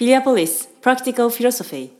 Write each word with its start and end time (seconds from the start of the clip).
Philiopolis 0.00 0.66
Practical 0.80 1.28
Philosophy. 1.28 1.92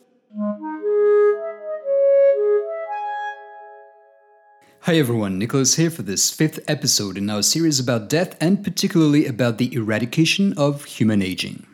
Hi 4.84 4.94
everyone, 4.94 5.38
Nicholas 5.38 5.74
here 5.74 5.90
for 5.90 6.00
this 6.00 6.30
fifth 6.30 6.60
episode 6.66 7.18
in 7.18 7.28
our 7.28 7.42
series 7.42 7.78
about 7.78 8.08
death 8.08 8.38
and 8.40 8.64
particularly 8.64 9.26
about 9.26 9.58
the 9.58 9.74
eradication 9.74 10.54
of 10.54 10.86
human 10.86 11.20
aging. 11.20 11.66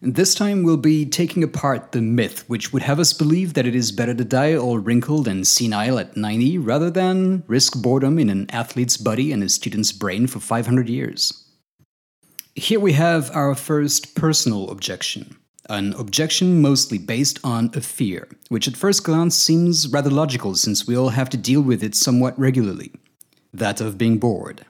And 0.00 0.14
this 0.14 0.36
time 0.36 0.62
we'll 0.62 0.76
be 0.76 1.04
taking 1.04 1.42
apart 1.42 1.90
the 1.90 2.00
myth 2.00 2.44
which 2.46 2.72
would 2.72 2.82
have 2.82 3.00
us 3.00 3.12
believe 3.12 3.54
that 3.54 3.66
it 3.66 3.74
is 3.74 3.90
better 3.90 4.14
to 4.14 4.24
die 4.24 4.54
all 4.54 4.78
wrinkled 4.78 5.26
and 5.26 5.44
senile 5.44 5.98
at 5.98 6.16
90 6.16 6.58
rather 6.58 6.90
than 6.90 7.42
risk 7.48 7.82
boredom 7.82 8.20
in 8.20 8.30
an 8.30 8.48
athlete's 8.52 8.96
body 8.96 9.32
and 9.32 9.42
a 9.42 9.48
student's 9.48 9.90
brain 9.90 10.28
for 10.28 10.38
500 10.38 10.88
years. 10.88 11.49
Here 12.60 12.78
we 12.78 12.92
have 12.92 13.34
our 13.34 13.54
first 13.54 14.14
personal 14.14 14.68
objection. 14.68 15.38
An 15.70 15.94
objection 15.94 16.60
mostly 16.60 16.98
based 16.98 17.40
on 17.42 17.70
a 17.72 17.80
fear, 17.80 18.28
which 18.50 18.68
at 18.68 18.76
first 18.76 19.02
glance 19.02 19.34
seems 19.34 19.88
rather 19.88 20.10
logical 20.10 20.54
since 20.54 20.86
we 20.86 20.94
all 20.94 21.08
have 21.08 21.30
to 21.30 21.38
deal 21.38 21.62
with 21.62 21.82
it 21.82 21.94
somewhat 21.94 22.38
regularly 22.38 22.92
that 23.54 23.80
of 23.80 23.96
being 23.96 24.18
bored. 24.18 24.66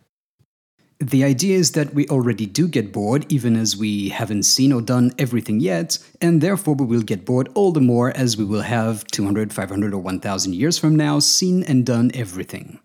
The 1.01 1.25
idea 1.25 1.59
is 1.59 1.73
that 1.73 1.93
we 1.93 2.07
already 2.07 2.47
do 2.47 2.69
get 2.69 2.93
bored 2.93 3.27
even 3.29 3.57
as 3.57 3.77
we 3.77 4.11
haven't 4.11 4.45
seen 4.45 4.73
or 4.73 4.83
done 4.83 5.11
everything 5.19 5.59
yet, 5.59 5.99
and 6.21 6.41
therefore 6.41 6.75
we 6.75 6.87
will 6.87 7.03
get 7.03 7.25
bored 7.27 7.49
all 7.57 7.73
the 7.73 7.81
more 7.81 8.17
as 8.17 8.37
we 8.37 8.45
will 8.45 8.63
have 8.63 9.05
200, 9.09 9.53
500, 9.53 9.93
or 9.93 9.99
1000 9.99 10.55
years 10.55 10.79
from 10.79 10.95
now 10.95 11.19
seen 11.19 11.65
and 11.65 11.85
done 11.85 12.13
everything. 12.15 12.79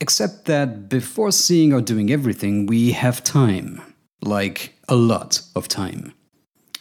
Except 0.00 0.44
that 0.46 0.88
before 0.88 1.30
seeing 1.30 1.72
or 1.72 1.80
doing 1.80 2.10
everything, 2.10 2.66
we 2.66 2.92
have 2.92 3.24
time. 3.24 3.80
Like, 4.20 4.74
a 4.88 4.94
lot 4.94 5.40
of 5.54 5.68
time. 5.68 6.12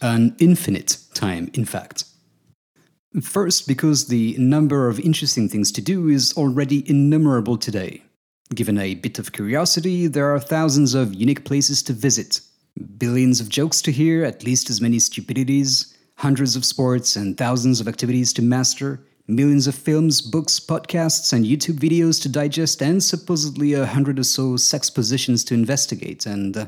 An 0.02 0.36
infinite 0.40 0.98
time, 1.14 1.50
in 1.54 1.66
fact. 1.66 2.06
First, 3.22 3.68
because 3.68 4.08
the 4.08 4.36
number 4.40 4.90
of 4.90 5.00
interesting 5.00 5.48
things 5.48 5.72
to 5.74 5.82
do 5.82 6.10
is 6.10 6.34
already 6.36 6.90
innumerable 6.90 7.58
today. 7.58 8.02
Given 8.56 8.78
a 8.78 8.96
bit 8.96 9.20
of 9.20 9.32
curiosity, 9.32 10.08
there 10.08 10.34
are 10.34 10.40
thousands 10.40 10.94
of 10.94 11.14
unique 11.14 11.46
places 11.46 11.84
to 11.84 11.94
visit, 11.94 12.42
billions 12.98 13.40
of 13.40 13.50
jokes 13.50 13.82
to 13.84 13.92
hear, 13.92 14.24
at 14.24 14.44
least 14.44 14.70
as 14.70 14.82
many 14.82 15.00
stupidities, 15.00 15.96
hundreds 16.18 16.56
of 16.56 16.66
sports, 16.66 17.16
and 17.16 17.38
thousands 17.38 17.80
of 17.80 17.88
activities 17.88 18.34
to 18.34 18.42
master, 18.42 19.00
millions 19.28 19.68
of 19.68 19.76
films, 19.76 20.22
books, 20.22 20.60
podcasts, 20.60 21.32
and 21.34 21.46
YouTube 21.46 21.80
videos 21.80 22.22
to 22.22 22.30
digest, 22.30 22.82
and 22.82 23.04
supposedly 23.04 23.74
a 23.74 23.86
hundred 23.86 24.20
or 24.20 24.24
so 24.24 24.58
sex 24.58 24.90
positions 24.90 25.44
to 25.46 25.54
investigate, 25.54 26.26
and, 26.26 26.58
uh, 26.58 26.66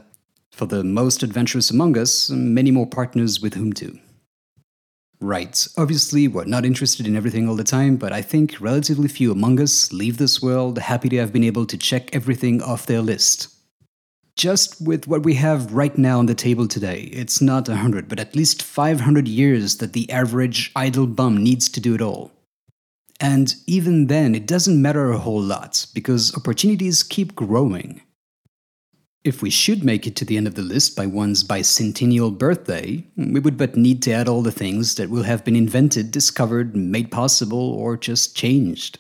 for 0.52 0.66
the 0.66 0.84
most 0.84 1.22
adventurous 1.22 1.70
among 1.70 1.98
us, 1.98 2.30
many 2.30 2.72
more 2.72 2.88
partners 2.88 3.42
with 3.42 3.56
whom 3.56 3.74
to. 3.74 4.00
Right, 5.22 5.68
obviously, 5.78 6.28
we're 6.28 6.46
not 6.46 6.66
interested 6.66 7.08
in 7.08 7.16
everything 7.16 7.48
all 7.48 7.56
the 7.56 7.64
time, 7.64 7.96
but 7.96 8.12
I 8.12 8.22
think 8.22 8.60
relatively 8.60 9.08
few 9.08 9.32
among 9.32 9.62
us 9.62 9.92
leave 9.92 10.18
this 10.18 10.42
world 10.42 10.78
happy 10.78 11.10
to 11.10 11.18
have 11.18 11.34
been 11.34 11.44
able 11.44 11.66
to 11.66 11.78
check 11.78 12.14
everything 12.14 12.62
off 12.62 12.86
their 12.86 13.02
list. 13.02 13.48
Just 14.36 14.82
with 14.82 15.08
what 15.08 15.24
we 15.24 15.36
have 15.36 15.74
right 15.74 15.98
now 15.98 16.20
on 16.20 16.26
the 16.26 16.36
table 16.36 16.68
today, 16.68 17.10
it's 17.14 17.42
not 17.42 17.70
100, 17.70 18.10
but 18.10 18.20
at 18.20 18.36
least 18.36 18.62
500 18.62 19.28
years 19.30 19.78
that 19.78 19.94
the 19.94 20.12
average 20.12 20.72
idle 20.76 21.08
bum 21.08 21.42
needs 21.42 21.70
to 21.70 21.80
do 21.80 21.96
it 21.96 22.02
all. 22.02 22.35
And 23.20 23.56
even 23.66 24.08
then, 24.08 24.36
it 24.36 24.46
doesn't 24.46 24.82
matter 24.82 25.12
a 25.12 25.18
whole 25.18 25.42
lot, 25.42 25.86
because 25.94 26.36
opportunities 26.36 27.02
keep 27.02 27.36
growing. 27.36 28.02
If 29.24 29.42
we 29.42 29.50
should 29.50 29.84
make 29.84 30.06
it 30.06 30.16
to 30.18 30.26
the 30.26 30.38
end 30.38 30.48
of 30.48 30.56
the 30.56 30.62
list 30.62 30.96
by 30.96 31.08
one's 31.08 31.44
bicentennial 31.44 32.38
birthday, 32.38 33.04
we 33.16 33.40
would 33.40 33.58
but 33.58 33.76
need 33.76 34.04
to 34.04 34.12
add 34.12 34.28
all 34.28 34.44
the 34.44 34.52
things 34.52 34.96
that 34.96 35.10
will 35.10 35.24
have 35.24 35.44
been 35.44 35.56
invented, 35.56 36.12
discovered, 36.12 36.76
made 36.76 37.10
possible, 37.10 37.72
or 37.72 37.98
just 37.98 38.36
changed. 38.36 39.00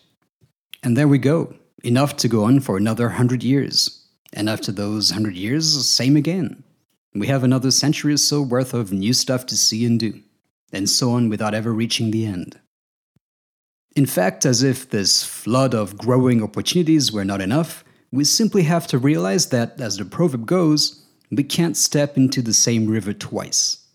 And 0.82 0.98
there 0.98 1.08
we 1.08 1.20
go, 1.20 1.54
enough 1.84 2.16
to 2.18 2.28
go 2.28 2.46
on 2.46 2.62
for 2.62 2.78
another 2.78 3.10
hundred 3.10 3.44
years. 3.44 4.08
And 4.34 4.50
after 4.50 4.72
those 4.72 5.12
hundred 5.12 5.36
years, 5.36 5.86
same 5.88 6.16
again. 6.16 6.64
We 7.14 7.28
have 7.28 7.44
another 7.44 7.70
century 7.70 8.14
or 8.14 8.18
so 8.18 8.42
worth 8.42 8.74
of 8.74 8.92
new 8.92 9.14
stuff 9.14 9.46
to 9.48 9.58
see 9.58 9.86
and 9.86 10.00
do, 10.00 10.22
and 10.74 10.90
so 10.90 11.12
on 11.12 11.30
without 11.30 11.54
ever 11.54 11.72
reaching 11.72 12.12
the 12.12 12.26
end. 12.26 12.60
In 13.96 14.06
fact, 14.06 14.46
as 14.46 14.62
if 14.62 14.90
this 14.90 15.24
flood 15.24 15.74
of 15.74 15.98
growing 15.98 16.44
opportunities 16.44 17.14
were 17.14 17.24
not 17.24 17.40
enough, 17.40 17.86
we 18.12 18.26
simply 18.26 18.64
have 18.64 18.88
to 18.88 18.98
realize 18.98 19.50
that, 19.50 19.80
as 19.80 19.98
the 19.98 20.04
proverb 20.04 20.46
goes, 20.46 21.06
we 21.32 21.44
can't 21.44 21.78
step 21.78 22.18
into 22.18 22.42
the 22.42 22.54
same 22.54 22.88
river 22.88 23.14
twice. 23.14 23.86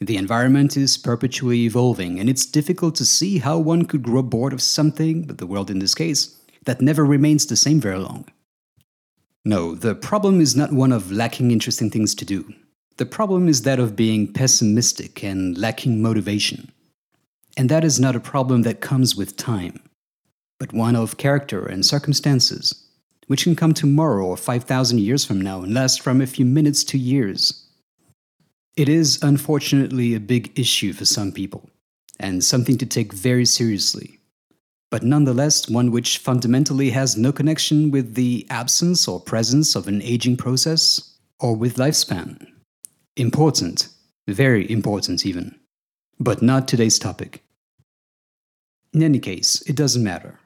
The 0.00 0.16
environment 0.16 0.76
is 0.76 0.96
perpetually 0.96 1.64
evolving, 1.64 2.20
and 2.20 2.28
it's 2.28 2.46
difficult 2.46 2.94
to 2.96 3.04
see 3.04 3.38
how 3.38 3.58
one 3.58 3.86
could 3.86 4.02
grow 4.02 4.22
bored 4.22 4.52
of 4.52 4.62
something, 4.62 5.24
but 5.24 5.38
the 5.38 5.46
world 5.46 5.68
in 5.68 5.80
this 5.80 5.96
case, 5.96 6.38
that 6.64 6.80
never 6.80 7.04
remains 7.04 7.44
the 7.44 7.56
same 7.56 7.80
very 7.80 7.98
long. 7.98 8.26
No, 9.44 9.74
the 9.74 9.94
problem 9.96 10.40
is 10.40 10.54
not 10.54 10.72
one 10.72 10.92
of 10.92 11.10
lacking 11.10 11.50
interesting 11.50 11.90
things 11.90 12.14
to 12.14 12.24
do. 12.24 12.54
The 12.98 13.06
problem 13.06 13.48
is 13.48 13.62
that 13.62 13.80
of 13.80 13.96
being 13.96 14.32
pessimistic 14.32 15.24
and 15.24 15.58
lacking 15.58 16.00
motivation. 16.00 16.70
And 17.60 17.68
that 17.68 17.84
is 17.84 18.00
not 18.00 18.16
a 18.16 18.20
problem 18.20 18.62
that 18.62 18.80
comes 18.80 19.14
with 19.14 19.36
time, 19.36 19.82
but 20.58 20.72
one 20.72 20.96
of 20.96 21.18
character 21.18 21.66
and 21.66 21.84
circumstances, 21.84 22.88
which 23.26 23.44
can 23.44 23.54
come 23.54 23.74
tomorrow 23.74 24.24
or 24.24 24.38
5,000 24.38 24.98
years 24.98 25.26
from 25.26 25.42
now 25.42 25.60
and 25.60 25.74
last 25.74 26.00
from 26.00 26.22
a 26.22 26.26
few 26.26 26.46
minutes 26.46 26.82
to 26.84 26.96
years. 26.96 27.68
It 28.78 28.88
is 28.88 29.18
unfortunately 29.20 30.14
a 30.14 30.20
big 30.20 30.58
issue 30.58 30.94
for 30.94 31.04
some 31.04 31.32
people, 31.32 31.68
and 32.18 32.42
something 32.42 32.78
to 32.78 32.86
take 32.86 33.12
very 33.12 33.44
seriously, 33.44 34.18
but 34.90 35.02
nonetheless 35.02 35.68
one 35.68 35.90
which 35.90 36.16
fundamentally 36.16 36.88
has 36.88 37.18
no 37.18 37.30
connection 37.30 37.90
with 37.90 38.14
the 38.14 38.46
absence 38.48 39.06
or 39.06 39.20
presence 39.20 39.76
of 39.76 39.86
an 39.86 40.00
aging 40.00 40.38
process 40.38 41.14
or 41.40 41.54
with 41.54 41.76
lifespan. 41.76 42.42
Important, 43.16 43.88
very 44.26 44.70
important 44.70 45.26
even 45.26 45.60
but 46.20 46.42
not 46.42 46.68
today's 46.68 46.98
topic. 46.98 47.42
In 48.92 49.02
any 49.02 49.18
case, 49.18 49.62
it 49.62 49.76
doesn't 49.76 50.02
matter. 50.02 50.40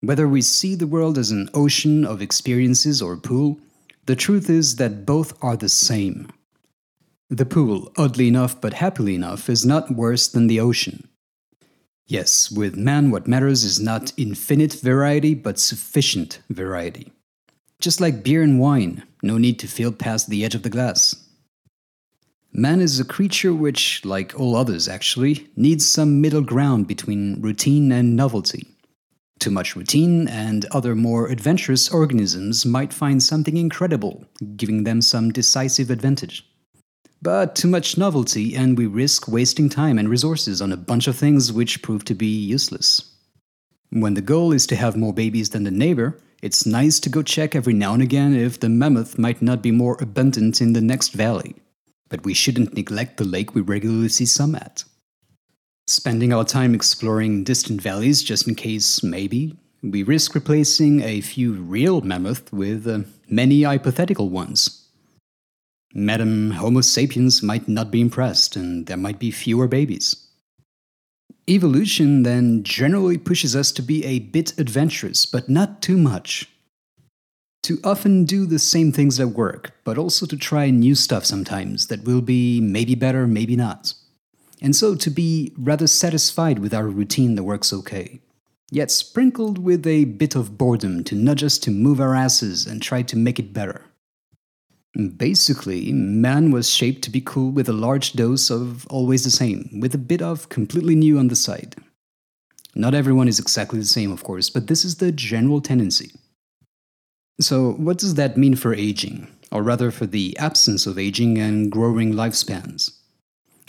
Whether 0.00 0.28
we 0.28 0.42
see 0.42 0.74
the 0.74 0.86
world 0.86 1.18
as 1.18 1.32
an 1.32 1.50
ocean 1.52 2.04
of 2.04 2.22
experiences 2.22 3.02
or 3.02 3.14
a 3.14 3.18
pool, 3.18 3.58
the 4.06 4.14
truth 4.14 4.48
is 4.48 4.76
that 4.76 5.04
both 5.04 5.36
are 5.42 5.56
the 5.56 5.68
same. 5.68 6.28
The 7.28 7.44
pool, 7.44 7.92
oddly 7.98 8.28
enough 8.28 8.60
but 8.60 8.74
happily 8.74 9.14
enough, 9.14 9.50
is 9.50 9.66
not 9.66 9.90
worse 9.90 10.28
than 10.28 10.46
the 10.46 10.60
ocean. 10.60 11.08
Yes, 12.06 12.50
with 12.50 12.74
man, 12.76 13.10
what 13.10 13.26
matters 13.26 13.64
is 13.64 13.80
not 13.80 14.14
infinite 14.16 14.72
variety 14.74 15.34
but 15.34 15.58
sufficient 15.58 16.40
variety. 16.48 17.12
Just 17.80 18.00
like 18.00 18.24
beer 18.24 18.42
and 18.42 18.58
wine, 18.58 19.02
no 19.22 19.36
need 19.36 19.58
to 19.58 19.66
feel 19.66 19.92
past 19.92 20.30
the 20.30 20.44
edge 20.44 20.54
of 20.54 20.62
the 20.62 20.70
glass. 20.70 21.27
Man 22.52 22.80
is 22.80 22.98
a 22.98 23.04
creature 23.04 23.52
which, 23.52 24.04
like 24.06 24.38
all 24.38 24.56
others 24.56 24.88
actually, 24.88 25.48
needs 25.54 25.86
some 25.86 26.20
middle 26.20 26.40
ground 26.40 26.86
between 26.86 27.40
routine 27.42 27.92
and 27.92 28.16
novelty. 28.16 28.66
Too 29.38 29.50
much 29.50 29.76
routine, 29.76 30.26
and 30.28 30.64
other 30.72 30.94
more 30.94 31.28
adventurous 31.28 31.90
organisms 31.90 32.64
might 32.64 32.92
find 32.92 33.22
something 33.22 33.56
incredible, 33.56 34.24
giving 34.56 34.84
them 34.84 35.02
some 35.02 35.30
decisive 35.30 35.90
advantage. 35.90 36.44
But 37.20 37.54
too 37.54 37.68
much 37.68 37.98
novelty, 37.98 38.56
and 38.56 38.78
we 38.78 38.86
risk 38.86 39.28
wasting 39.28 39.68
time 39.68 39.98
and 39.98 40.08
resources 40.08 40.62
on 40.62 40.72
a 40.72 40.76
bunch 40.76 41.06
of 41.06 41.16
things 41.16 41.52
which 41.52 41.82
prove 41.82 42.04
to 42.06 42.14
be 42.14 42.26
useless. 42.26 43.14
When 43.90 44.14
the 44.14 44.22
goal 44.22 44.52
is 44.52 44.66
to 44.68 44.76
have 44.76 44.96
more 44.96 45.12
babies 45.12 45.50
than 45.50 45.64
the 45.64 45.70
neighbor, 45.70 46.18
it's 46.42 46.66
nice 46.66 46.98
to 47.00 47.10
go 47.10 47.22
check 47.22 47.54
every 47.54 47.74
now 47.74 47.92
and 47.92 48.02
again 48.02 48.34
if 48.34 48.58
the 48.58 48.68
mammoth 48.68 49.18
might 49.18 49.42
not 49.42 49.62
be 49.62 49.70
more 49.70 49.98
abundant 50.00 50.60
in 50.60 50.72
the 50.72 50.80
next 50.80 51.10
valley 51.10 51.54
but 52.08 52.24
we 52.24 52.34
shouldn't 52.34 52.74
neglect 52.74 53.16
the 53.16 53.24
lake 53.24 53.54
we 53.54 53.60
regularly 53.60 54.08
see 54.08 54.26
some 54.26 54.54
at. 54.54 54.84
Spending 55.86 56.32
our 56.32 56.44
time 56.44 56.74
exploring 56.74 57.44
distant 57.44 57.80
valleys 57.80 58.22
just 58.22 58.46
in 58.46 58.54
case, 58.54 59.02
maybe, 59.02 59.56
we 59.82 60.02
risk 60.02 60.34
replacing 60.34 61.02
a 61.02 61.20
few 61.20 61.54
real 61.54 62.00
mammoths 62.00 62.52
with 62.52 62.86
uh, 62.86 63.00
many 63.28 63.62
hypothetical 63.62 64.28
ones. 64.28 64.88
Madam 65.94 66.50
Homo 66.50 66.82
sapiens 66.82 67.42
might 67.42 67.68
not 67.68 67.90
be 67.90 68.00
impressed, 68.00 68.56
and 68.56 68.86
there 68.86 68.96
might 68.96 69.18
be 69.18 69.30
fewer 69.30 69.66
babies. 69.66 70.26
Evolution 71.48 72.24
then 72.24 72.62
generally 72.62 73.16
pushes 73.16 73.56
us 73.56 73.72
to 73.72 73.80
be 73.80 74.04
a 74.04 74.18
bit 74.18 74.58
adventurous, 74.58 75.24
but 75.24 75.48
not 75.48 75.80
too 75.80 75.96
much 75.96 76.46
to 77.68 77.78
often 77.84 78.24
do 78.24 78.46
the 78.46 78.58
same 78.58 78.90
things 78.90 79.18
that 79.18 79.28
work, 79.28 79.72
but 79.84 79.98
also 79.98 80.24
to 80.24 80.38
try 80.38 80.70
new 80.70 80.94
stuff 80.94 81.26
sometimes 81.26 81.88
that 81.88 82.04
will 82.04 82.22
be 82.22 82.62
maybe 82.62 82.94
better, 82.94 83.26
maybe 83.26 83.56
not. 83.56 83.92
And 84.62 84.74
so 84.74 84.94
to 84.94 85.10
be 85.10 85.52
rather 85.58 85.86
satisfied 85.86 86.60
with 86.60 86.72
our 86.72 86.88
routine 86.88 87.34
that 87.34 87.44
works 87.44 87.70
okay, 87.70 88.20
yet 88.70 88.90
sprinkled 88.90 89.58
with 89.58 89.86
a 89.86 90.06
bit 90.06 90.34
of 90.34 90.56
boredom 90.56 91.04
to 91.04 91.14
nudge 91.14 91.44
us 91.44 91.58
to 91.58 91.70
move 91.70 92.00
our 92.00 92.14
asses 92.14 92.66
and 92.66 92.80
try 92.80 93.02
to 93.02 93.18
make 93.18 93.38
it 93.38 93.52
better. 93.52 93.82
Basically, 95.18 95.92
man 95.92 96.50
was 96.50 96.70
shaped 96.70 97.02
to 97.02 97.10
be 97.10 97.20
cool 97.20 97.50
with 97.50 97.68
a 97.68 97.74
large 97.74 98.14
dose 98.14 98.50
of 98.50 98.86
always 98.86 99.24
the 99.24 99.30
same, 99.30 99.78
with 99.78 99.94
a 99.94 99.98
bit 99.98 100.22
of 100.22 100.48
completely 100.48 100.94
new 100.94 101.18
on 101.18 101.28
the 101.28 101.36
side. 101.36 101.76
Not 102.74 102.94
everyone 102.94 103.28
is 103.28 103.38
exactly 103.38 103.78
the 103.78 103.84
same, 103.84 104.10
of 104.10 104.24
course, 104.24 104.48
but 104.48 104.68
this 104.68 104.86
is 104.86 104.96
the 104.96 105.12
general 105.12 105.60
tendency. 105.60 106.12
So, 107.40 107.72
what 107.72 107.98
does 107.98 108.14
that 108.14 108.36
mean 108.36 108.56
for 108.56 108.74
aging? 108.74 109.28
Or 109.52 109.62
rather, 109.62 109.90
for 109.90 110.06
the 110.06 110.36
absence 110.38 110.86
of 110.86 110.98
aging 110.98 111.38
and 111.38 111.70
growing 111.70 112.12
lifespans? 112.12 112.90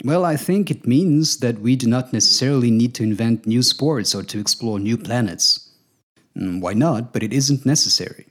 Well, 0.04 0.24
I 0.24 0.36
think 0.36 0.70
it 0.70 0.86
means 0.86 1.38
that 1.38 1.60
we 1.60 1.76
do 1.76 1.86
not 1.86 2.12
necessarily 2.12 2.70
need 2.70 2.94
to 2.94 3.02
invent 3.02 3.46
new 3.46 3.62
sports 3.62 4.14
or 4.14 4.22
to 4.24 4.40
explore 4.40 4.78
new 4.78 4.96
planets. 4.96 5.70
Mm, 6.36 6.60
why 6.60 6.72
not? 6.72 7.12
But 7.12 7.22
it 7.22 7.32
isn't 7.32 7.66
necessary. 7.66 8.26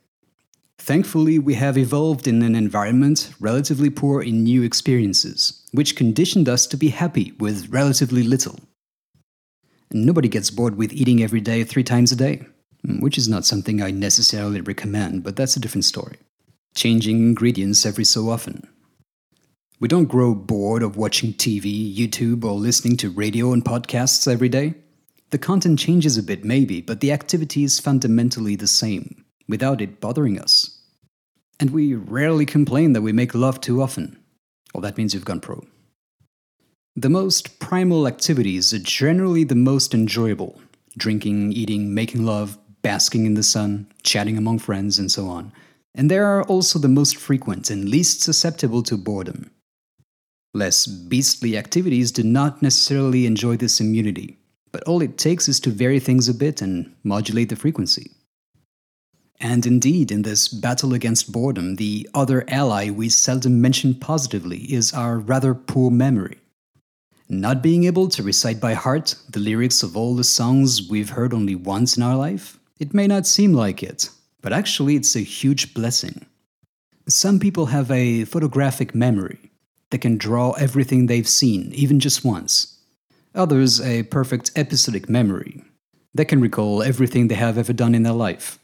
Thankfully, 0.78 1.38
we 1.38 1.54
have 1.56 1.78
evolved 1.78 2.28
in 2.28 2.42
an 2.42 2.56
environment 2.56 3.32
relatively 3.40 3.90
poor 3.90 4.22
in 4.22 4.44
new 4.44 4.64
experiences, 4.64 5.66
which 5.72 5.96
conditioned 5.96 6.50
us 6.50 6.66
to 6.68 6.78
be 6.78 6.90
happy 6.90 7.34
with 7.40 7.70
relatively 7.70 8.24
little. 8.24 8.60
Nobody 9.92 10.28
gets 10.28 10.50
bored 10.50 10.76
with 10.76 10.94
eating 10.94 11.22
every 11.22 11.42
day 11.42 11.64
three 11.64 11.84
times 11.84 12.12
a 12.12 12.16
day, 12.16 12.46
Mm, 12.88 13.02
which 13.02 13.18
is 13.18 13.28
not 13.28 13.46
something 13.46 13.82
I 13.82 13.92
necessarily 13.92 14.62
recommend, 14.62 15.24
but 15.24 15.36
that's 15.36 15.58
a 15.58 15.60
different 15.60 15.86
story. 15.86 16.18
Changing 16.76 17.18
ingredients 17.18 17.86
every 17.86 18.06
so 18.06 18.30
often. 18.30 18.68
We 19.80 19.88
don't 19.88 20.06
grow 20.06 20.36
bored 20.36 20.84
of 20.84 20.98
watching 20.98 21.34
TV, 21.34 21.96
YouTube, 21.96 22.44
or 22.44 22.54
listening 22.54 22.98
to 22.98 23.10
radio 23.10 23.54
and 23.54 23.64
podcasts 23.64 24.32
every 24.32 24.50
day. 24.50 24.76
The 25.32 25.38
content 25.38 25.80
changes 25.80 26.18
a 26.18 26.24
bit, 26.24 26.44
maybe, 26.44 26.82
but 26.82 27.02
the 27.02 27.12
activity 27.12 27.64
is 27.64 27.80
fundamentally 27.80 28.56
the 28.56 28.68
same, 28.68 29.26
without 29.48 29.82
it 29.82 30.00
bothering 30.00 30.40
us. 30.40 30.82
And 31.60 31.72
we 31.72 31.94
rarely 31.94 32.46
complain 32.46 32.94
that 32.94 33.02
we 33.02 33.12
make 33.12 33.36
love 33.36 33.62
too 33.62 33.82
often. 33.82 34.18
Well, 34.74 34.82
that 34.82 34.98
means 34.98 35.14
you've 35.14 35.26
gone 35.26 35.42
pro. 35.42 35.64
The 36.96 37.10
most 37.10 37.60
primal 37.60 38.08
activities 38.08 38.74
are 38.74 38.80
generally 38.80 39.44
the 39.44 39.56
most 39.56 39.94
enjoyable 39.94 40.62
drinking, 40.98 41.54
eating, 41.54 41.94
making 41.94 42.26
love, 42.26 42.58
basking 42.82 43.26
in 43.26 43.34
the 43.34 43.44
sun, 43.44 43.88
chatting 44.04 44.38
among 44.38 44.60
friends, 44.60 45.00
and 45.00 45.12
so 45.12 45.28
on. 45.28 45.52
And 45.96 46.10
they 46.10 46.18
are 46.18 46.44
also 46.44 46.80
the 46.80 46.88
most 46.88 47.18
frequent 47.18 47.70
and 47.70 47.90
least 47.90 48.22
susceptible 48.22 48.84
to 48.84 48.98
boredom. 48.98 49.52
Less 50.54 50.88
beastly 50.88 51.58
activities 51.58 52.12
do 52.12 52.24
not 52.24 52.62
necessarily 52.62 53.26
enjoy 53.26 53.58
this 53.58 53.80
immunity, 53.80 54.38
but 54.72 54.84
all 54.84 55.02
it 55.02 55.18
takes 55.18 55.48
is 55.48 55.60
to 55.62 55.70
vary 55.70 56.00
things 56.00 56.28
a 56.28 56.34
bit 56.34 56.62
and 56.62 56.96
modulate 57.04 57.50
the 57.50 57.56
frequency. 57.56 58.12
And 59.40 59.66
indeed, 59.66 60.12
in 60.12 60.24
this 60.24 60.48
battle 60.48 60.94
against 60.94 61.32
boredom, 61.32 61.76
the 61.76 62.10
other 62.14 62.44
ally 62.50 62.90
we 62.90 63.10
seldom 63.10 63.62
mention 63.62 63.96
positively 63.96 64.60
is 64.74 64.94
our 64.94 65.18
rather 65.18 65.54
poor 65.54 65.90
memory. 65.90 66.40
Not 67.30 67.62
being 67.62 67.84
able 67.84 68.10
to 68.10 68.24
recite 68.24 68.60
by 68.60 68.74
heart 68.74 69.16
the 69.30 69.40
lyrics 69.40 69.84
of 69.84 69.96
all 69.96 70.16
the 70.16 70.24
songs 70.24 70.90
we've 70.90 71.12
heard 71.12 71.34
only 71.34 71.56
once 71.56 71.96
in 71.96 72.04
our 72.04 72.16
life, 72.16 72.60
it 72.80 72.94
may 72.94 73.08
not 73.08 73.28
seem 73.28 73.54
like 73.54 73.84
it, 73.84 74.10
but 74.42 74.54
actually 74.54 74.96
it's 74.96 75.16
a 75.16 75.20
huge 75.20 75.74
blessing. 75.74 76.26
Some 77.08 77.40
people 77.40 77.68
have 77.68 77.92
a 77.92 78.26
photographic 78.26 78.96
memory, 78.96 79.50
they 79.92 79.98
can 79.98 80.18
draw 80.18 80.52
everything 80.52 81.08
they've 81.08 81.28
seen, 81.28 81.72
even 81.74 82.00
just 82.00 82.24
once. 82.24 82.78
Others, 83.36 83.82
a 83.82 84.04
perfect 84.04 84.52
episodic 84.56 85.10
memory. 85.10 85.64
They 86.14 86.26
can 86.26 86.42
recall 86.42 86.84
everything 86.84 87.28
they 87.28 87.36
have 87.36 87.58
ever 87.58 87.74
done 87.74 87.96
in 87.96 88.04
their 88.04 88.14
life. 88.14 88.60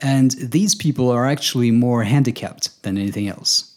And 0.00 0.30
these 0.32 0.74
people 0.74 1.10
are 1.10 1.26
actually 1.26 1.70
more 1.70 2.04
handicapped 2.04 2.82
than 2.82 2.96
anything 2.96 3.28
else. 3.28 3.74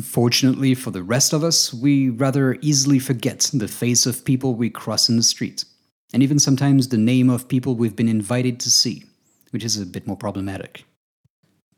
Fortunately 0.00 0.74
for 0.74 0.90
the 0.90 1.02
rest 1.02 1.32
of 1.32 1.44
us, 1.44 1.72
we 1.72 2.08
rather 2.08 2.56
easily 2.62 2.98
forget 2.98 3.50
the 3.52 3.68
face 3.68 4.06
of 4.06 4.24
people 4.24 4.54
we 4.54 4.70
cross 4.70 5.08
in 5.08 5.16
the 5.16 5.22
street, 5.22 5.64
and 6.12 6.22
even 6.22 6.38
sometimes 6.38 6.88
the 6.88 6.98
name 6.98 7.30
of 7.30 7.48
people 7.48 7.74
we've 7.74 7.96
been 7.96 8.08
invited 8.08 8.60
to 8.60 8.70
see, 8.70 9.04
which 9.50 9.64
is 9.64 9.80
a 9.80 9.86
bit 9.86 10.06
more 10.06 10.16
problematic. 10.16 10.84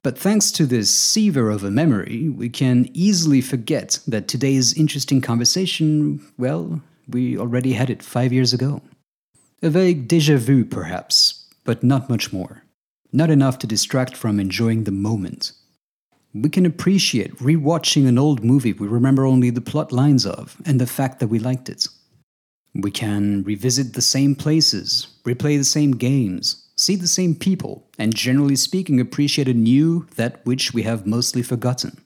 But 0.03 0.19
thanks 0.19 0.51
to 0.53 0.67
this 0.67 0.91
sieve 0.91 1.37
of 1.37 1.65
a 1.65 1.71
memory, 1.71 2.29
we 2.29 2.51
can 2.51 2.91
easily 2.93 3.41
forget 3.41 4.01
that 4.07 4.29
today's 4.29 4.75
interesting 4.75 5.23
conversation, 5.23 6.21
well, 6.37 6.83
we 7.09 7.39
already 7.39 7.73
had 7.73 7.89
it 7.89 8.03
five 8.03 8.33
years 8.33 8.53
ago. 8.53 8.83
A 9.63 9.71
vague 9.71 10.07
deja 10.07 10.37
vu, 10.37 10.67
perhaps, 10.67 11.47
but 11.65 11.83
not 11.83 12.11
much 12.11 12.35
more. 12.35 12.65
Not 13.13 13.31
enough 13.31 13.59
to 13.61 13.67
distract 13.67 14.15
from 14.15 14.39
enjoying 14.39 14.85
the 14.85 14.91
moment. 14.91 15.53
We 16.35 16.51
can 16.51 16.67
appreciate 16.67 17.39
rewatching 17.39 18.07
an 18.07 18.19
old 18.19 18.45
movie 18.45 18.73
we 18.73 18.89
remember 18.89 19.25
only 19.25 19.51
the 19.51 19.61
plot 19.61 19.93
lines 19.93 20.27
of 20.27 20.57
and 20.67 20.81
the 20.81 20.87
fact 20.87 21.21
that 21.21 21.29
we 21.29 21.39
liked 21.39 21.69
it. 21.69 21.87
We 22.75 22.91
can 22.91 23.45
revisit 23.45 23.93
the 23.93 24.03
same 24.03 24.35
places, 24.35 25.07
replay 25.25 25.57
the 25.57 25.65
same 25.65 25.93
games, 25.93 26.69
see 26.77 26.97
the 26.97 27.07
same 27.07 27.37
people, 27.37 27.89
and 27.99 28.15
generally 28.15 28.57
speaking, 28.57 28.99
appreciate 28.99 29.49
anew 29.49 30.07
that 30.17 30.45
which 30.45 30.75
we 30.75 30.83
have 30.83 31.07
mostly 31.07 31.43
forgotten. 31.43 31.99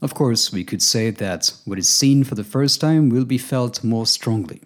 Of 0.00 0.14
course, 0.14 0.52
we 0.52 0.64
could 0.64 0.82
say 0.82 1.10
that 1.10 1.52
what 1.64 1.78
is 1.78 1.88
seen 1.88 2.24
for 2.24 2.36
the 2.36 2.44
first 2.44 2.80
time 2.80 3.08
will 3.08 3.24
be 3.24 3.38
felt 3.38 3.82
more 3.82 4.06
strongly. 4.06 4.60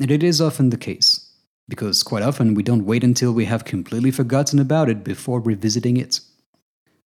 And 0.00 0.10
it 0.10 0.22
is 0.22 0.40
often 0.40 0.70
the 0.70 0.76
case, 0.76 1.30
because 1.68 2.02
quite 2.02 2.22
often 2.22 2.54
we 2.54 2.62
don't 2.62 2.86
wait 2.86 3.04
until 3.04 3.32
we 3.32 3.44
have 3.44 3.64
completely 3.64 4.10
forgotten 4.10 4.58
about 4.58 4.88
it 4.88 5.04
before 5.04 5.40
revisiting 5.40 5.96
it. 5.96 6.20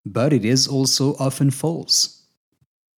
But 0.07 0.33
it 0.33 0.45
is 0.45 0.67
also 0.67 1.17
often 1.17 1.51
false. 1.51 2.25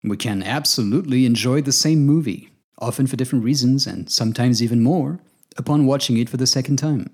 We 0.05 0.17
can 0.17 0.43
absolutely 0.43 1.25
enjoy 1.25 1.63
the 1.63 1.73
same 1.73 2.05
movie, 2.05 2.51
often 2.81 3.07
for 3.07 3.17
different 3.17 3.45
reasons 3.45 3.87
and 3.87 4.11
sometimes 4.11 4.63
even 4.63 4.83
more, 4.83 5.21
upon 5.57 5.87
watching 5.87 6.17
it 6.17 6.29
for 6.29 6.37
the 6.37 6.47
second 6.47 6.77
time. 6.77 7.11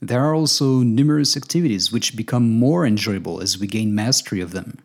There 0.00 0.24
are 0.24 0.34
also 0.34 0.80
numerous 0.80 1.36
activities 1.36 1.92
which 1.92 2.16
become 2.16 2.58
more 2.58 2.84
enjoyable 2.84 3.40
as 3.40 3.58
we 3.58 3.66
gain 3.66 3.94
mastery 3.94 4.40
of 4.40 4.50
them. 4.50 4.78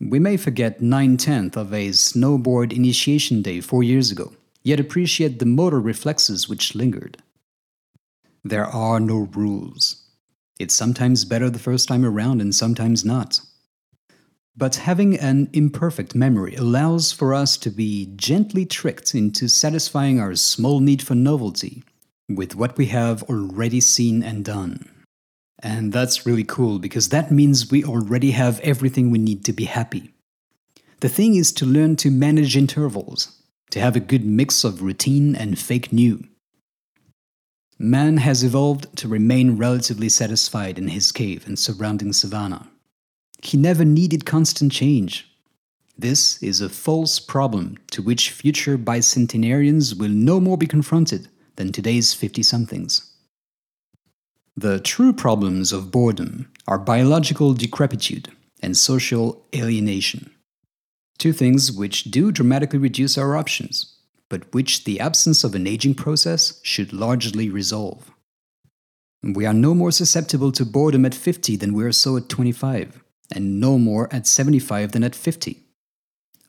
We 0.00 0.18
may 0.18 0.36
forget 0.36 0.82
9 0.82 1.16
tenths 1.16 1.56
of 1.56 1.72
a 1.72 1.88
snowboard 1.90 2.72
initiation 2.72 3.42
day 3.42 3.60
four 3.60 3.82
years 3.82 4.10
ago, 4.10 4.32
yet 4.62 4.80
appreciate 4.80 5.38
the 5.38 5.46
motor 5.46 5.80
reflexes 5.80 6.48
which 6.48 6.74
lingered. 6.74 7.22
There 8.44 8.66
are 8.66 9.00
no 9.00 9.28
rules. 9.32 10.04
It's 10.58 10.74
sometimes 10.74 11.24
better 11.24 11.50
the 11.50 11.58
first 11.58 11.88
time 11.88 12.04
around 12.04 12.40
and 12.40 12.54
sometimes 12.54 13.04
not. 13.04 13.40
But 14.58 14.76
having 14.76 15.18
an 15.18 15.50
imperfect 15.52 16.14
memory 16.14 16.54
allows 16.54 17.12
for 17.12 17.34
us 17.34 17.58
to 17.58 17.70
be 17.70 18.12
gently 18.16 18.64
tricked 18.64 19.14
into 19.14 19.48
satisfying 19.48 20.18
our 20.18 20.34
small 20.34 20.80
need 20.80 21.02
for 21.02 21.14
novelty 21.14 21.84
with 22.28 22.54
what 22.54 22.78
we 22.78 22.86
have 22.86 23.22
already 23.24 23.80
seen 23.80 24.22
and 24.22 24.44
done. 24.44 24.88
And 25.62 25.92
that's 25.92 26.24
really 26.24 26.44
cool 26.44 26.78
because 26.78 27.10
that 27.10 27.30
means 27.30 27.70
we 27.70 27.84
already 27.84 28.30
have 28.30 28.60
everything 28.60 29.10
we 29.10 29.18
need 29.18 29.44
to 29.44 29.52
be 29.52 29.64
happy. 29.64 30.14
The 31.00 31.08
thing 31.10 31.34
is 31.34 31.52
to 31.52 31.66
learn 31.66 31.96
to 31.96 32.10
manage 32.10 32.56
intervals, 32.56 33.42
to 33.70 33.80
have 33.80 33.94
a 33.94 34.00
good 34.00 34.24
mix 34.24 34.64
of 34.64 34.80
routine 34.80 35.36
and 35.36 35.58
fake 35.58 35.92
new. 35.92 36.24
Man 37.78 38.16
has 38.18 38.42
evolved 38.42 38.96
to 38.96 39.08
remain 39.08 39.58
relatively 39.58 40.08
satisfied 40.08 40.78
in 40.78 40.88
his 40.88 41.12
cave 41.12 41.46
and 41.46 41.58
surrounding 41.58 42.14
savanna. 42.14 42.70
He 43.46 43.56
never 43.56 43.84
needed 43.84 44.26
constant 44.26 44.72
change. 44.72 45.30
This 45.96 46.42
is 46.42 46.60
a 46.60 46.68
false 46.68 47.20
problem 47.20 47.78
to 47.92 48.02
which 48.02 48.32
future 48.32 48.76
bicentenarians 48.76 49.96
will 49.96 50.10
no 50.10 50.40
more 50.40 50.58
be 50.58 50.66
confronted 50.66 51.28
than 51.54 51.70
today's 51.70 52.12
50 52.12 52.42
somethings. 52.42 53.12
The 54.56 54.80
true 54.80 55.12
problems 55.12 55.72
of 55.72 55.92
boredom 55.92 56.50
are 56.66 56.76
biological 56.76 57.54
decrepitude 57.54 58.30
and 58.64 58.76
social 58.76 59.46
alienation. 59.54 60.28
Two 61.16 61.32
things 61.32 61.70
which 61.70 62.02
do 62.10 62.32
dramatically 62.32 62.80
reduce 62.80 63.16
our 63.16 63.36
options, 63.36 63.94
but 64.28 64.52
which 64.52 64.82
the 64.82 64.98
absence 64.98 65.44
of 65.44 65.54
an 65.54 65.68
aging 65.68 65.94
process 65.94 66.58
should 66.64 66.92
largely 66.92 67.48
resolve. 67.48 68.10
We 69.22 69.46
are 69.46 69.54
no 69.54 69.72
more 69.72 69.92
susceptible 69.92 70.50
to 70.50 70.64
boredom 70.64 71.06
at 71.06 71.14
50 71.14 71.54
than 71.54 71.74
we 71.74 71.84
are 71.84 71.92
so 71.92 72.16
at 72.16 72.28
25, 72.28 73.04
and 73.32 73.60
no 73.60 73.78
more 73.78 74.12
at 74.12 74.26
75 74.26 74.92
than 74.92 75.04
at 75.04 75.14
50. 75.14 75.62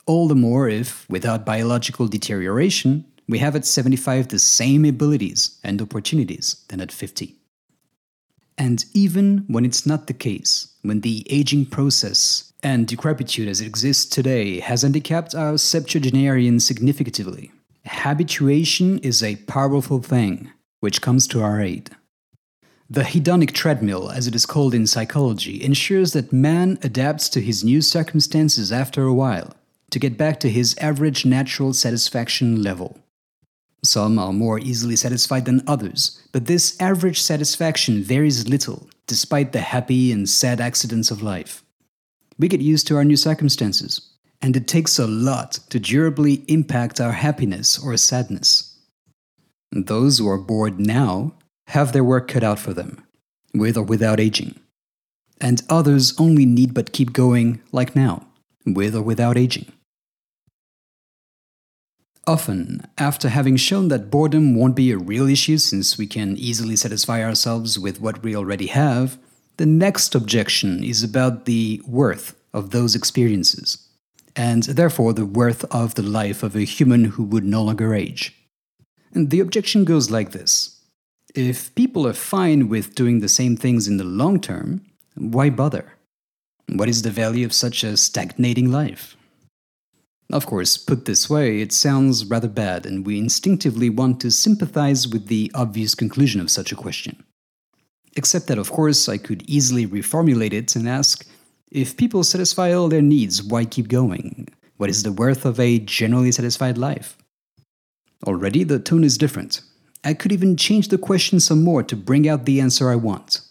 All 0.06 0.28
the 0.28 0.36
more 0.36 0.70
if, 0.70 1.10
without 1.10 1.46
biological 1.46 2.08
deterioration, 2.08 3.06
we 3.28 3.40
have 3.40 3.56
at 3.56 3.66
75 3.66 4.30
the 4.30 4.40
same 4.40 4.86
abilities 4.86 5.60
and 5.64 5.82
opportunities 5.82 6.64
than 6.70 6.80
at 6.80 6.92
50. 6.92 7.36
And 8.58 8.86
even 8.94 9.44
when 9.48 9.66
it's 9.66 9.86
not 9.86 10.08
the 10.08 10.14
case, 10.14 10.74
when 10.82 11.02
the 11.02 11.26
aging 11.30 11.68
process 11.68 12.52
and 12.64 12.88
decrepitude 12.88 13.48
as 13.48 13.62
it 13.62 13.68
exists 13.68 14.06
today 14.06 14.60
has 14.60 14.82
handicapped 14.82 15.36
our 15.36 15.58
septuagenarians 15.58 16.66
significantly, 16.66 17.52
habituation 17.86 18.98
is 19.00 19.22
a 19.22 19.36
powerful 19.48 20.02
thing 20.02 20.52
which 20.80 21.02
comes 21.02 21.28
to 21.28 21.44
our 21.44 21.62
aid. 21.62 21.92
The 22.90 23.02
hedonic 23.02 23.52
treadmill, 23.52 24.10
as 24.10 24.28
it 24.28 24.36
is 24.36 24.46
called 24.46 24.74
in 24.74 24.88
psychology, 24.88 25.62
ensures 25.62 26.14
that 26.14 26.32
man 26.32 26.80
adapts 26.82 27.28
to 27.30 27.42
his 27.42 27.64
new 27.64 27.82
circumstances 27.82 28.72
after 28.72 29.04
a 29.04 29.14
while 29.14 29.54
to 29.92 30.00
get 30.00 30.18
back 30.18 30.40
to 30.40 30.50
his 30.50 30.78
average 30.78 31.26
natural 31.26 31.74
satisfaction 31.74 32.64
level. 32.64 32.98
Some 33.84 34.18
are 34.18 34.32
more 34.32 34.60
easily 34.60 34.96
satisfied 34.96 35.46
than 35.46 35.64
others, 35.68 36.22
but 36.32 36.46
this 36.46 36.80
average 36.80 37.22
satisfaction 37.22 38.04
varies 38.04 38.48
little 38.48 38.90
despite 39.06 39.54
the 39.54 39.62
happy 39.62 40.12
and 40.12 40.28
sad 40.28 40.60
accidents 40.60 41.12
of 41.12 41.22
life. 41.22 41.64
We 42.38 42.48
get 42.48 42.62
used 42.62 42.88
to 42.88 42.98
our 42.98 43.06
new 43.06 43.16
circumstances, 43.16 44.02
and 44.42 44.56
it 44.56 44.68
takes 44.68 45.00
a 45.00 45.08
lot 45.08 45.54
to 45.70 45.80
durably 45.80 46.44
impact 46.48 47.00
our 47.00 47.14
happiness 47.14 47.80
or 47.80 47.96
sadness. 47.98 48.78
Those 49.72 50.20
who 50.20 50.30
are 50.30 50.38
bored 50.38 50.80
now 50.80 51.34
have 51.68 51.94
their 51.94 52.04
work 52.04 52.28
cut 52.28 52.44
out 52.44 52.60
for 52.60 52.74
them, 52.74 53.04
with 53.54 53.78
or 53.78 53.84
without 53.84 54.20
aging. 54.20 54.60
And 55.40 55.62
others 55.70 56.14
only 56.20 56.46
need 56.46 56.74
but 56.74 56.94
keep 56.94 57.14
going, 57.14 57.62
like 57.72 57.96
now, 57.96 58.28
with 58.66 58.96
or 58.96 59.02
without 59.02 59.38
aging. 59.38 59.72
Often, 62.26 62.86
after 62.98 63.30
having 63.30 63.56
shown 63.56 63.88
that 63.88 64.12
boredom 64.12 64.54
won't 64.54 64.76
be 64.76 64.92
a 64.92 64.98
real 64.98 65.30
issue 65.30 65.58
since 65.58 65.98
we 65.98 66.08
can 66.08 66.36
easily 66.36 66.76
satisfy 66.76 67.24
ourselves 67.24 67.80
with 67.80 68.02
what 68.02 68.22
we 68.22 68.36
already 68.36 68.68
have, 68.68 69.18
the 69.56 69.66
next 69.66 70.14
objection 70.14 70.84
is 70.84 71.04
about 71.04 71.46
the 71.46 71.82
worth 71.88 72.36
of 72.54 72.72
those 72.72 72.96
experiences, 72.96 73.88
and 74.36 74.64
therefore 74.64 75.14
the 75.14 75.26
worth 75.26 75.64
of 75.74 75.96
the 75.96 76.04
life 76.04 76.44
of 76.44 76.56
a 76.56 76.62
human 76.62 77.06
who 77.06 77.24
would 77.24 77.46
no 77.46 77.64
longer 77.64 77.94
age. 77.94 78.36
And 79.14 79.30
the 79.30 79.40
objection 79.40 79.86
goes 79.86 80.12
like 80.12 80.32
this 80.32 80.77
if 81.38 81.74
people 81.76 82.08
are 82.08 82.14
fine 82.14 82.68
with 82.68 82.96
doing 82.96 83.20
the 83.20 83.30
same 83.30 83.56
things 83.56 83.88
in 83.88 83.98
the 83.98 84.04
long 84.04 84.42
term, 84.42 84.82
why 85.16 85.52
bother? 85.52 85.94
What 86.68 86.90
is 86.90 87.04
the 87.04 87.12
value 87.12 87.46
of 87.46 87.54
such 87.54 87.84
a 87.84 87.96
stagnating 87.96 88.72
life? 88.72 89.16
Of 90.34 90.48
course, 90.48 90.78
put 90.78 91.06
this 91.06 91.30
way, 91.30 91.62
it 91.62 91.72
sounds 91.72 92.26
rather 92.26 92.48
bad, 92.50 92.88
and 92.88 93.06
we 93.06 93.20
instinctively 93.20 93.90
want 93.90 94.20
to 94.22 94.32
sympathize 94.32 95.08
with 95.08 95.28
the 95.28 95.52
obvious 95.54 95.94
conclusion 95.94 96.42
of 96.42 96.50
such 96.50 96.72
a 96.72 96.76
question. 96.76 97.24
Except 98.16 98.48
that, 98.48 98.58
of 98.58 98.72
course, 98.72 99.08
I 99.08 99.18
could 99.18 99.48
easily 99.48 99.86
reformulate 99.86 100.54
it 100.54 100.76
and 100.76 100.90
ask 100.90 101.26
if 101.72 101.98
people 101.98 102.24
satisfy 102.24 102.74
all 102.74 102.90
their 102.90 103.02
needs, 103.02 103.44
why 103.44 103.64
keep 103.64 103.90
going? 103.90 104.50
What 104.78 104.90
is 104.90 105.04
the 105.04 105.12
worth 105.12 105.46
of 105.46 105.60
a 105.60 105.80
generally 105.80 106.32
satisfied 106.32 106.80
life? 106.80 107.16
Already, 108.26 108.64
the 108.64 108.80
tone 108.80 109.04
is 109.04 109.20
different. 109.20 109.62
I 110.08 110.14
could 110.14 110.32
even 110.32 110.56
change 110.56 110.88
the 110.88 110.98
question 110.98 111.42
some 111.42 111.66
more 111.66 111.84
to 111.84 111.94
bring 111.98 112.30
out 112.30 112.46
the 112.46 112.62
answer 112.62 112.90
I 112.90 112.96
want. 112.96 113.42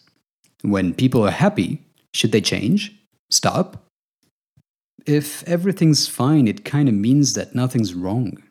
When 0.63 0.95
people 0.95 1.23
are 1.23 1.29
happy, 1.29 1.83
should 2.15 2.31
they 2.31 2.41
change? 2.41 2.95
Stop? 3.29 3.85
If 5.05 5.43
everything's 5.43 6.07
fine, 6.07 6.47
it 6.47 6.65
kind 6.65 6.89
of 6.89 6.95
means 6.95 7.35
that 7.35 7.53
nothing's 7.53 7.93
wrong. 7.93 8.41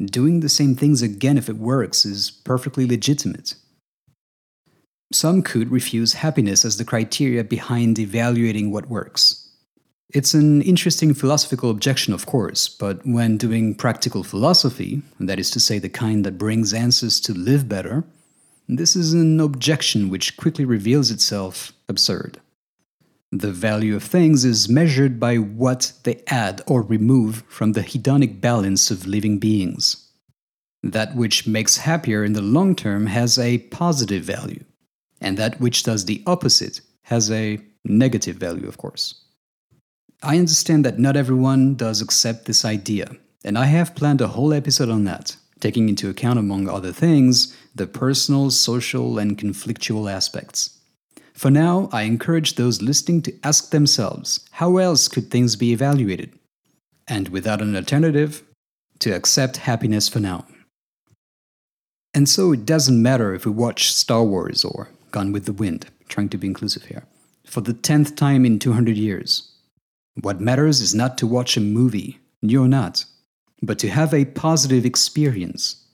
Doing 0.00 0.38
the 0.38 0.48
same 0.48 0.76
things 0.76 1.02
again 1.02 1.36
if 1.36 1.48
it 1.48 1.56
works 1.56 2.04
is 2.04 2.30
perfectly 2.30 2.86
legitimate. 2.86 3.54
Some 5.12 5.42
could 5.42 5.72
refuse 5.72 6.12
happiness 6.12 6.64
as 6.64 6.76
the 6.76 6.84
criteria 6.84 7.42
behind 7.42 7.98
evaluating 7.98 8.70
what 8.70 8.88
works. 8.88 9.37
It's 10.14 10.32
an 10.32 10.62
interesting 10.62 11.12
philosophical 11.12 11.68
objection, 11.70 12.14
of 12.14 12.24
course, 12.24 12.66
but 12.66 13.04
when 13.04 13.36
doing 13.36 13.74
practical 13.74 14.24
philosophy, 14.24 15.02
that 15.20 15.38
is 15.38 15.50
to 15.50 15.60
say, 15.60 15.78
the 15.78 15.90
kind 15.90 16.24
that 16.24 16.38
brings 16.38 16.72
answers 16.72 17.20
to 17.20 17.34
live 17.34 17.68
better, 17.68 18.04
this 18.66 18.96
is 18.96 19.12
an 19.12 19.38
objection 19.38 20.08
which 20.08 20.38
quickly 20.38 20.64
reveals 20.64 21.10
itself 21.10 21.74
absurd. 21.90 22.40
The 23.30 23.52
value 23.52 23.94
of 23.96 24.02
things 24.02 24.46
is 24.46 24.66
measured 24.66 25.20
by 25.20 25.36
what 25.36 25.92
they 26.04 26.22
add 26.28 26.62
or 26.66 26.80
remove 26.80 27.42
from 27.46 27.72
the 27.72 27.82
hedonic 27.82 28.40
balance 28.40 28.90
of 28.90 29.06
living 29.06 29.38
beings. 29.38 30.08
That 30.82 31.16
which 31.16 31.46
makes 31.46 31.76
happier 31.76 32.24
in 32.24 32.32
the 32.32 32.40
long 32.40 32.74
term 32.74 33.08
has 33.08 33.38
a 33.38 33.58
positive 33.58 34.24
value, 34.24 34.64
and 35.20 35.36
that 35.36 35.60
which 35.60 35.82
does 35.82 36.06
the 36.06 36.22
opposite 36.26 36.80
has 37.02 37.30
a 37.30 37.58
negative 37.84 38.36
value, 38.36 38.66
of 38.66 38.78
course. 38.78 39.22
I 40.22 40.38
understand 40.38 40.84
that 40.84 40.98
not 40.98 41.16
everyone 41.16 41.76
does 41.76 42.00
accept 42.00 42.46
this 42.46 42.64
idea, 42.64 43.12
and 43.44 43.56
I 43.56 43.66
have 43.66 43.94
planned 43.94 44.20
a 44.20 44.26
whole 44.26 44.52
episode 44.52 44.88
on 44.88 45.04
that, 45.04 45.36
taking 45.60 45.88
into 45.88 46.10
account, 46.10 46.40
among 46.40 46.68
other 46.68 46.92
things, 46.92 47.56
the 47.72 47.86
personal, 47.86 48.50
social, 48.50 49.20
and 49.20 49.38
conflictual 49.38 50.12
aspects. 50.12 50.76
For 51.34 51.52
now, 51.52 51.88
I 51.92 52.02
encourage 52.02 52.56
those 52.56 52.82
listening 52.82 53.22
to 53.22 53.34
ask 53.44 53.70
themselves 53.70 54.44
how 54.50 54.78
else 54.78 55.06
could 55.06 55.30
things 55.30 55.54
be 55.54 55.70
evaluated? 55.70 56.36
And 57.06 57.28
without 57.28 57.62
an 57.62 57.76
alternative, 57.76 58.42
to 58.98 59.12
accept 59.12 59.58
happiness 59.58 60.08
for 60.08 60.18
now. 60.18 60.46
And 62.12 62.28
so 62.28 62.52
it 62.52 62.66
doesn't 62.66 63.00
matter 63.00 63.34
if 63.34 63.46
we 63.46 63.52
watch 63.52 63.92
Star 63.92 64.24
Wars 64.24 64.64
or 64.64 64.90
Gone 65.12 65.30
with 65.30 65.44
the 65.44 65.52
Wind, 65.52 65.86
trying 66.08 66.28
to 66.30 66.38
be 66.38 66.48
inclusive 66.48 66.86
here, 66.86 67.04
for 67.44 67.60
the 67.60 67.72
tenth 67.72 68.16
time 68.16 68.44
in 68.44 68.58
200 68.58 68.96
years 68.96 69.52
what 70.22 70.40
matters 70.40 70.80
is 70.80 70.94
not 70.94 71.18
to 71.18 71.26
watch 71.26 71.56
a 71.56 71.60
movie, 71.60 72.18
or 72.42 72.68
not, 72.68 73.04
but 73.62 73.78
to 73.80 73.88
have 73.88 74.14
a 74.14 74.24
positive 74.24 74.84
experience. 74.84 75.84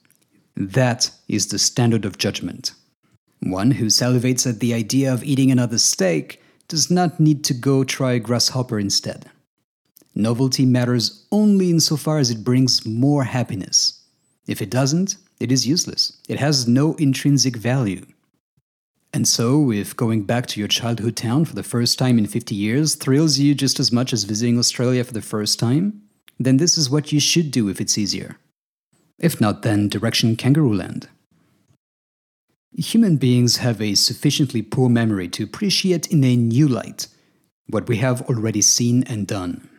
That 0.55 1.11
is 1.27 1.47
the 1.47 1.59
standard 1.59 2.05
of 2.05 2.17
judgment. 2.17 2.73
One 3.41 3.71
who 3.71 3.85
salivates 3.85 4.47
at 4.49 4.59
the 4.59 4.73
idea 4.73 5.13
of 5.13 5.23
eating 5.23 5.51
another 5.51 5.77
steak 5.77 6.41
does 6.67 6.89
not 6.89 7.19
need 7.19 7.43
to 7.45 7.53
go 7.53 7.83
try 7.83 8.13
a 8.13 8.19
grasshopper 8.19 8.79
instead. 8.79 9.29
Novelty 10.15 10.65
matters 10.65 11.25
only 11.31 11.69
insofar 11.69 12.19
as 12.19 12.31
it 12.31 12.43
brings 12.43 12.85
more 12.85 13.25
happiness. 13.25 14.01
If 14.47 14.61
it 14.61 14.69
doesn't, 14.69 15.17
it 15.39 15.51
is 15.51 15.67
useless. 15.67 16.17
It 16.29 16.39
has 16.39 16.67
no 16.67 16.95
intrinsic 16.95 17.57
value. 17.57 18.05
And 19.15 19.25
so, 19.25 19.71
if 19.71 19.95
going 19.95 20.23
back 20.23 20.45
to 20.47 20.59
your 20.59 20.67
childhood 20.67 21.15
town 21.15 21.45
for 21.45 21.55
the 21.55 21.63
first 21.63 21.97
time 21.97 22.17
in 22.17 22.27
50 22.27 22.53
years 22.53 22.95
thrills 22.95 23.39
you 23.39 23.55
just 23.55 23.79
as 23.79 23.89
much 23.89 24.11
as 24.11 24.25
visiting 24.25 24.59
Australia 24.59 25.05
for 25.05 25.13
the 25.13 25.21
first 25.21 25.57
time, 25.57 26.01
then 26.37 26.57
this 26.57 26.77
is 26.77 26.89
what 26.89 27.13
you 27.13 27.21
should 27.21 27.49
do 27.49 27.69
if 27.69 27.79
it's 27.79 27.97
easier. 27.97 28.35
If 29.17 29.39
not, 29.39 29.61
then 29.61 29.87
direction 29.87 30.35
Kangaroo 30.35 30.73
Land. 30.73 31.07
Human 32.77 33.15
beings 33.15 33.57
have 33.57 33.81
a 33.81 33.95
sufficiently 33.95 34.61
poor 34.61 34.89
memory 34.89 35.29
to 35.29 35.45
appreciate 35.45 36.11
in 36.11 36.21
a 36.25 36.35
new 36.35 36.67
light 36.67 37.07
what 37.67 37.87
we 37.87 37.95
have 37.95 38.21
already 38.23 38.61
seen 38.61 39.03
and 39.03 39.25
done. 39.25 39.69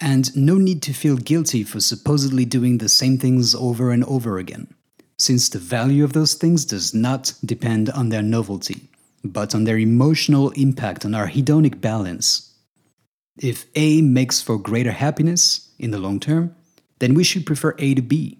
And 0.00 0.34
no 0.34 0.56
need 0.56 0.80
to 0.84 0.94
feel 0.94 1.18
guilty 1.18 1.64
for 1.64 1.80
supposedly 1.80 2.46
doing 2.46 2.78
the 2.78 2.88
same 2.88 3.18
things 3.18 3.54
over 3.54 3.90
and 3.90 4.04
over 4.04 4.38
again 4.38 4.74
since 5.20 5.50
the 5.50 5.58
value 5.58 6.02
of 6.02 6.14
those 6.14 6.34
things 6.34 6.64
does 6.64 6.94
not 6.94 7.34
depend 7.44 7.90
on 7.90 8.08
their 8.08 8.22
novelty, 8.22 8.88
but 9.22 9.54
on 9.54 9.64
their 9.64 9.78
emotional 9.78 10.48
impact 10.50 11.04
on 11.04 11.14
our 11.14 11.28
hedonic 11.28 11.80
balance. 11.80 12.54
If 13.38 13.66
A 13.74 14.00
makes 14.00 14.40
for 14.40 14.58
greater 14.58 14.92
happiness 14.92 15.68
in 15.78 15.90
the 15.90 15.98
long 15.98 16.20
term, 16.20 16.56
then 17.00 17.12
we 17.14 17.22
should 17.22 17.44
prefer 17.44 17.74
A 17.78 17.94
to 17.94 18.02
B. 18.02 18.38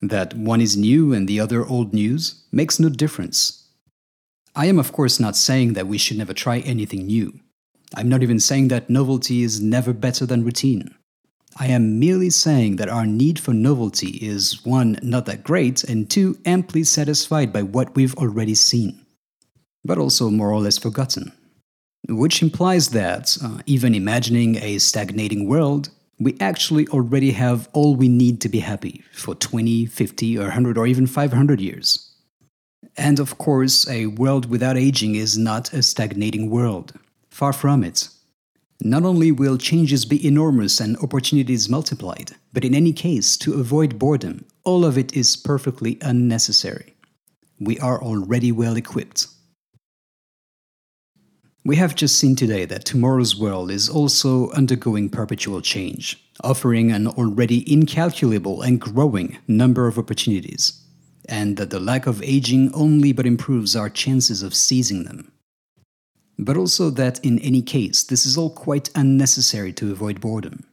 That 0.00 0.34
one 0.34 0.62
is 0.62 0.76
new 0.76 1.12
and 1.12 1.28
the 1.28 1.38
other 1.38 1.66
old 1.66 1.92
news 1.92 2.44
makes 2.50 2.80
no 2.80 2.88
difference. 2.88 3.68
I 4.54 4.66
am, 4.66 4.78
of 4.78 4.92
course, 4.92 5.20
not 5.20 5.36
saying 5.36 5.74
that 5.74 5.86
we 5.86 5.98
should 5.98 6.16
never 6.16 6.32
try 6.32 6.60
anything 6.60 7.06
new. 7.06 7.38
I'm 7.94 8.08
not 8.08 8.22
even 8.22 8.40
saying 8.40 8.68
that 8.68 8.88
novelty 8.88 9.42
is 9.42 9.60
never 9.60 9.92
better 9.92 10.24
than 10.24 10.44
routine. 10.44 10.94
I 11.58 11.68
am 11.68 11.98
merely 11.98 12.28
saying 12.28 12.76
that 12.76 12.90
our 12.90 13.06
need 13.06 13.38
for 13.38 13.54
novelty 13.54 14.18
is 14.20 14.64
one, 14.64 14.98
not 15.02 15.24
that 15.24 15.42
great, 15.42 15.84
and 15.84 16.08
two, 16.08 16.38
amply 16.44 16.84
satisfied 16.84 17.50
by 17.50 17.62
what 17.62 17.94
we've 17.94 18.14
already 18.16 18.54
seen, 18.54 19.00
but 19.82 19.96
also 19.96 20.28
more 20.28 20.52
or 20.52 20.60
less 20.60 20.76
forgotten. 20.76 21.32
Which 22.08 22.42
implies 22.42 22.90
that, 22.90 23.38
uh, 23.42 23.62
even 23.64 23.94
imagining 23.94 24.56
a 24.56 24.78
stagnating 24.78 25.48
world, 25.48 25.88
we 26.18 26.36
actually 26.40 26.86
already 26.88 27.32
have 27.32 27.70
all 27.72 27.96
we 27.96 28.08
need 28.08 28.42
to 28.42 28.50
be 28.50 28.60
happy 28.60 29.02
for 29.12 29.34
20, 29.34 29.86
50, 29.86 30.38
or 30.38 30.42
100, 30.42 30.76
or 30.76 30.86
even 30.86 31.06
500 31.06 31.60
years. 31.60 32.12
And 32.98 33.18
of 33.18 33.38
course, 33.38 33.88
a 33.88 34.06
world 34.06 34.50
without 34.50 34.76
aging 34.76 35.14
is 35.14 35.38
not 35.38 35.72
a 35.72 35.82
stagnating 35.82 36.50
world. 36.50 36.92
Far 37.30 37.54
from 37.54 37.82
it. 37.82 38.08
Not 38.82 39.04
only 39.04 39.32
will 39.32 39.58
changes 39.58 40.04
be 40.04 40.26
enormous 40.26 40.80
and 40.80 40.96
opportunities 40.98 41.68
multiplied, 41.68 42.32
but 42.52 42.64
in 42.64 42.74
any 42.74 42.92
case, 42.92 43.36
to 43.38 43.54
avoid 43.54 43.98
boredom, 43.98 44.44
all 44.64 44.84
of 44.84 44.98
it 44.98 45.16
is 45.16 45.36
perfectly 45.36 45.98
unnecessary. 46.02 46.94
We 47.58 47.78
are 47.78 48.02
already 48.02 48.52
well 48.52 48.76
equipped. 48.76 49.28
We 51.64 51.76
have 51.76 51.96
just 51.96 52.18
seen 52.18 52.36
today 52.36 52.64
that 52.66 52.84
tomorrow's 52.84 53.34
world 53.34 53.70
is 53.70 53.88
also 53.88 54.50
undergoing 54.52 55.08
perpetual 55.08 55.62
change, 55.62 56.22
offering 56.44 56.92
an 56.92 57.06
already 57.08 57.64
incalculable 57.72 58.62
and 58.62 58.80
growing 58.80 59.38
number 59.48 59.88
of 59.88 59.98
opportunities. 59.98 60.82
and 61.28 61.56
that 61.56 61.70
the 61.70 61.80
lack 61.80 62.06
of 62.06 62.22
aging 62.22 62.72
only 62.72 63.12
but 63.12 63.26
improves 63.26 63.74
our 63.76 63.90
chances 63.90 64.42
of 64.42 64.54
seizing 64.54 65.04
them. 65.04 65.32
But 66.38 66.56
also 66.56 66.90
that 66.90 67.24
in 67.24 67.38
any 67.38 67.62
case, 67.62 68.02
this 68.02 68.26
is 68.26 68.36
all 68.36 68.50
quite 68.50 68.90
unnecessary 68.94 69.72
to 69.74 69.92
avoid 69.92 70.20
boredom. 70.20 70.64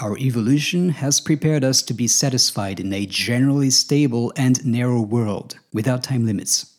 Our 0.00 0.16
evolution 0.16 0.90
has 0.90 1.20
prepared 1.20 1.64
us 1.64 1.82
to 1.82 1.94
be 1.94 2.06
satisfied 2.06 2.78
in 2.78 2.92
a 2.92 3.06
generally 3.06 3.70
stable 3.70 4.32
and 4.36 4.64
narrow 4.64 5.00
world 5.00 5.58
without 5.72 6.04
time 6.04 6.24
limits. 6.24 6.74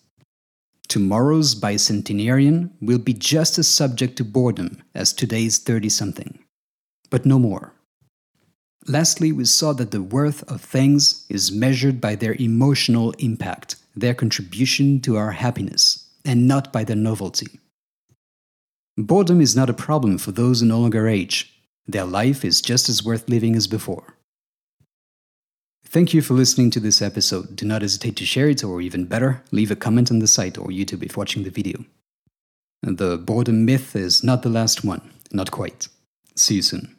Tomorrow's 0.87 1.53
bicentenarian 1.53 2.71
will 2.81 2.97
be 2.97 3.13
just 3.13 3.59
as 3.59 3.67
subject 3.67 4.15
to 4.17 4.23
boredom 4.23 4.81
as 4.95 5.13
today's 5.13 5.59
30 5.59 5.89
something, 5.89 6.39
but 7.09 7.25
no 7.25 7.37
more. 7.37 7.73
Lastly, 8.87 9.31
we 9.31 9.45
saw 9.45 9.73
that 9.73 9.91
the 9.91 10.01
worth 10.01 10.41
of 10.49 10.61
things 10.61 11.25
is 11.29 11.51
measured 11.51 12.01
by 12.01 12.15
their 12.15 12.35
emotional 12.39 13.11
impact, 13.19 13.75
their 13.95 14.15
contribution 14.15 14.99
to 15.01 15.17
our 15.17 15.31
happiness, 15.31 16.09
and 16.25 16.47
not 16.47 16.73
by 16.73 16.83
their 16.83 16.95
novelty. 16.95 17.59
Boredom 18.99 19.39
is 19.39 19.55
not 19.55 19.69
a 19.69 19.73
problem 19.73 20.17
for 20.17 20.33
those 20.33 20.59
who 20.59 20.67
no 20.67 20.77
longer 20.77 21.07
age, 21.07 21.53
their 21.87 22.03
life 22.03 22.43
is 22.43 22.59
just 22.59 22.89
as 22.89 23.01
worth 23.01 23.29
living 23.29 23.55
as 23.55 23.65
before. 23.65 24.15
Thank 25.85 26.13
you 26.13 26.21
for 26.21 26.33
listening 26.33 26.69
to 26.71 26.81
this 26.81 27.01
episode. 27.01 27.55
Do 27.55 27.65
not 27.65 27.81
hesitate 27.81 28.17
to 28.17 28.25
share 28.25 28.49
it, 28.49 28.61
or 28.61 28.81
even 28.81 29.05
better, 29.05 29.41
leave 29.51 29.71
a 29.71 29.75
comment 29.77 30.11
on 30.11 30.19
the 30.19 30.27
site 30.27 30.57
or 30.57 30.67
YouTube 30.67 31.01
if 31.01 31.15
watching 31.15 31.43
the 31.43 31.49
video. 31.49 31.85
The 32.83 33.17
boredom 33.17 33.63
myth 33.63 33.95
is 33.95 34.21
not 34.21 34.43
the 34.43 34.49
last 34.49 34.83
one, 34.83 35.09
not 35.31 35.49
quite. 35.49 35.87
See 36.35 36.55
you 36.55 36.61
soon. 36.61 36.98